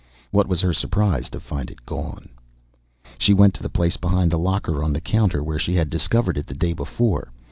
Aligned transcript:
What 0.31 0.47
was 0.47 0.61
her 0.61 0.73
surprise 0.73 1.29
to 1.29 1.39
find 1.39 1.69
it 1.69 1.85
gone! 1.85 2.29
She 3.19 3.35
went 3.35 3.53
to 3.53 3.61
the 3.61 3.69
place 3.69 3.97
behind 3.97 4.31
the 4.31 4.39
locker 4.39 4.83
on 4.83 4.93
the 4.93 4.99
counter, 4.99 5.43
where 5.43 5.59
she 5.59 5.75
had 5.75 5.91
discovered 5.91 6.39
it 6.39 6.47
the 6.47 6.55
day 6.55 6.73
before. 6.73 7.31